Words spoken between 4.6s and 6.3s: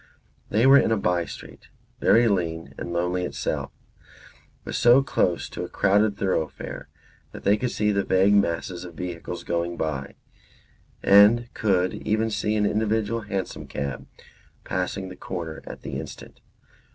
but so close to a crowded